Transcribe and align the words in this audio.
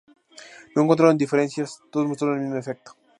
No 0.75 0.81
encontraron 0.81 1.15
diferencias: 1.15 1.79
todos 1.91 2.07
mostraron 2.07 2.37
el 2.37 2.41
mismo 2.45 2.57
efecto. 2.57 2.95